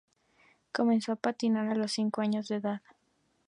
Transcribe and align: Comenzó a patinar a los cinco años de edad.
Comenzó 0.71 1.11
a 1.11 1.15
patinar 1.15 1.67
a 1.67 1.75
los 1.75 1.91
cinco 1.91 2.21
años 2.21 2.47
de 2.47 2.55
edad. 2.55 2.81